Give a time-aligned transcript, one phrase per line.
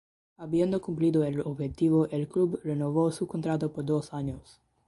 [0.37, 4.59] Habiendo cumplido el objetivo, el club renovó su contrato por dos años.